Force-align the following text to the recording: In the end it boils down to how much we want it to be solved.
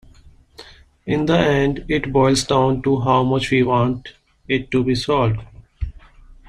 In 1.05 1.27
the 1.27 1.37
end 1.37 1.85
it 1.87 2.11
boils 2.11 2.43
down 2.45 2.81
to 2.81 3.01
how 3.01 3.21
much 3.21 3.51
we 3.51 3.61
want 3.61 4.15
it 4.47 4.71
to 4.71 4.83
be 4.83 4.95
solved. 4.95 5.37